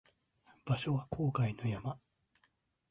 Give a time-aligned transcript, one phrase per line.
[0.65, 1.99] 場所は郊外の山